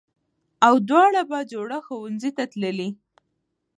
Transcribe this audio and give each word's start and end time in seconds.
او 0.67 0.73
دواړه 0.89 1.21
بهجوړه 1.29 1.79
ښوونځي 1.85 2.31
ته 2.37 2.43
تللې 2.51 2.89